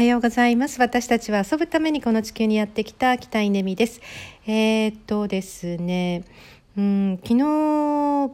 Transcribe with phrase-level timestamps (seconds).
[0.00, 0.80] はようございます。
[0.80, 4.00] 私たちは遊ぶためにこの地球にやってきた北井ねみです。
[4.46, 6.24] えー、っとですね、
[6.74, 7.42] うん、昨日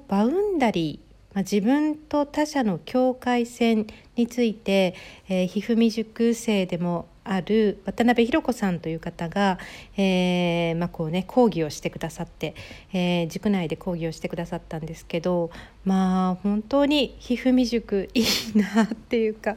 [0.06, 4.94] バウンダリー、まあ、自分と他者の境界線について、
[5.28, 9.58] えー、ひふみ塾生でもある渡辺弘子さんという方が、
[9.96, 12.54] えーまあこうね、講義をしてくださって、
[12.92, 15.50] えー、塾内で講義をしてくださったんですけど
[15.84, 18.24] まあ本当にひふみ塾いい
[18.54, 19.56] なっていうか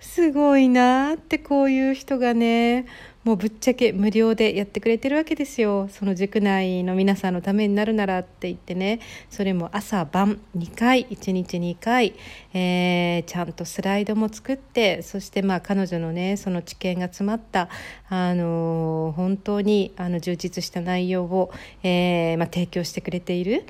[0.00, 2.86] すごいなってこういう人がね
[3.24, 5.88] もうぶっちゃけ無料でやってくれてるわけですよ。
[5.88, 9.00] その塾内の皆さんのためになるならって言ってね。
[9.30, 12.14] それも朝晩2回1日2回、
[12.52, 17.70] えー、ちゃんとスライドも作ってそしてまあ彼女のねその知見が詰まった、
[18.10, 21.50] あのー、本当にあの充実した内容を、
[21.82, 23.64] えーまあ、提供してくれている。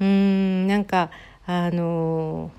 [0.00, 1.10] うんなんか
[1.46, 2.50] あの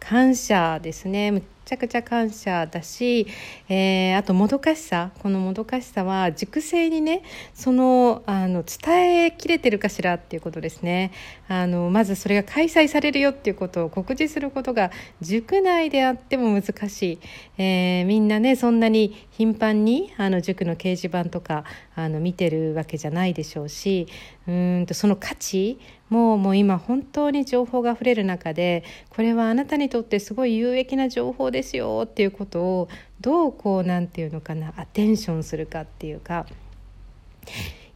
[0.00, 1.42] 感謝ですね。
[1.64, 3.26] ちゃくちゃ感謝だし、
[3.68, 5.10] えー、あともどかしさ。
[5.20, 7.22] このもどかしさは熟成にね
[7.54, 11.12] そのあの伝えきれてるかしらっていうことですね。
[11.48, 17.18] あのまずそれが開催されるよっていうことを告知することが塾内であっても難しい、
[17.58, 24.06] えー、みんなねそんなに頻繁にあの塾の掲示板とかあの見てるわけじゃないでしょうし
[24.46, 25.78] うんとその価値
[26.10, 32.88] もうもう今本当に情報があふれる中でこれはあなたにとってすごい有益な情報ですよっていうことを
[33.20, 36.46] どうこうなんていうのかなアテンションするかっていうか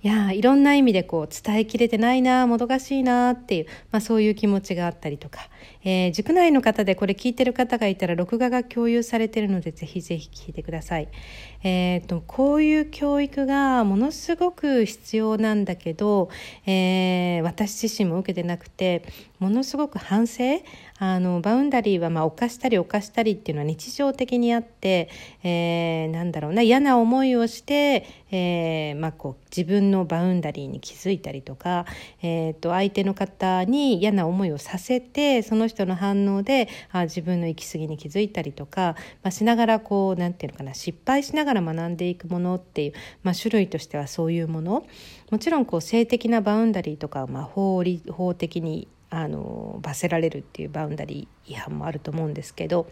[0.03, 5.41] いやいろんな意味でこう伝えきれてないなもどかしいなっていう、まあ、そういう気持ちがあったりとか、
[5.91, 11.09] えー、塾内の方でこれ聞いてる方がいたら録画が共有されてるのでぜひぜひ聞いてください。
[11.65, 16.29] えーと、こういう教育がものすごく必要なんだけど、
[16.67, 19.03] えー、私自身も受けてなくて
[19.39, 20.61] ものすごく反省
[20.99, 25.09] あのバウンダリーはまあ犯したり犯したりっていうのは日常的にあって、
[25.43, 31.87] えー、なんだろうな嫌な思いをして、えーまあ、こう自分のバウンダリーに気づいたりとか、
[32.23, 44.87] えー、と相手の方に嫌な思いをさせてその人人の反応であ自分の行き過ぎに気づいたりとか、まあ、しながらこう何て言うのかな失敗しながら学んでいくものっていう、まあ、種類としてはそういうもの
[45.31, 52.87] もちろんこう性的なバウンダリーとか、まあ、法法的にあの罰せられるっていうバウンダリー違反もあると思うんですけど。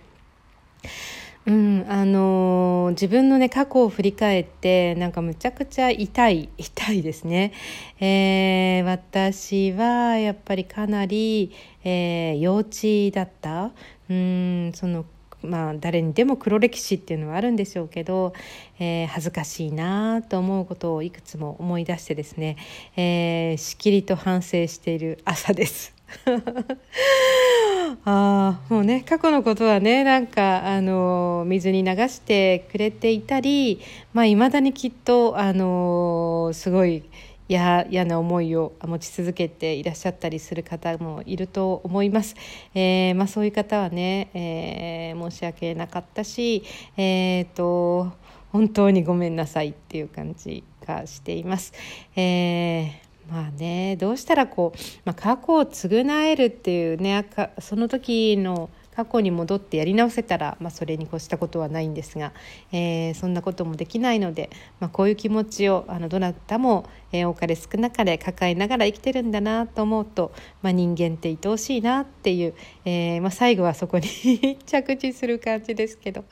[1.47, 7.53] うんあのー、自分のね過去を振り返ってなんかむちゃくちゃ痛い 痛いですね、
[8.01, 11.53] えー、私はやっぱりかなり、
[11.85, 13.71] えー、幼稚だった
[14.11, 15.05] うんその
[15.43, 18.33] まあ誰にでも黒歴史っていうのはあるんでしょうけど、
[18.81, 22.57] えー、恥ずかしいなと思うことをいくつも思い出してですね、
[22.97, 25.96] えー、しきりと反省している朝です。
[28.05, 33.81] あもうね過去のことはねなんかあの水に流してくれていたり
[34.13, 37.03] まあ未だにきっとあのすごい
[37.49, 42.35] 嫌な思いを持ち続けていらっしゃったりする方もいると思います。
[42.75, 46.65] えー、まあ、そういう方はね、えー、申し訳なかったし、
[46.97, 48.13] えーと、
[48.51, 51.73] 本当にごめんなさいっていう感じがしています。
[52.17, 57.29] えーまあねどうしたらこう、まあ、過去を償えるっていうね
[57.59, 62.33] その時の過去に戻ってやり直せたら、まあ、それに越したことはないんですが、
[62.73, 64.49] えー、そんなこともできないので、
[64.81, 72.55] まあ、こういう気持ちをあのどなたも、えー、多かれ少なかれ抱えながら生きてるんだなと思うと、まあ、人間って愛おしいなっていう、
[72.87, 76.25] えー、まあ、最後はそこに 着地する感じですけど。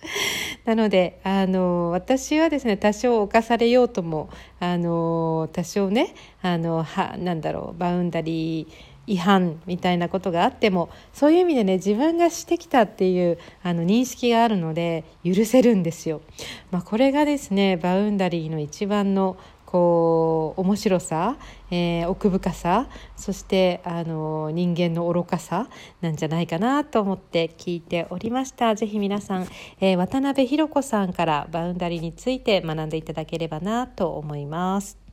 [0.64, 16.20] なのであの私はですね多少侵されようともあの多少ねあのはなんだろうバウンダリー違反みたいなことがあってもそういう意味でね自分がしてきたっていうあの認識があるので許せるんですよ。
[16.70, 19.36] まあ、これがですねバウンダリーの一番の
[19.74, 21.36] こう面白さ、
[21.72, 25.68] えー、奥深さそしてあの人間の愚かさ
[26.00, 29.48] なんじゃないかなと思って聞いておりましたぜひ皆さん、
[29.80, 35.03] えー、渡辺弘子さんからバウンダリーについて学んでいただければなと思います。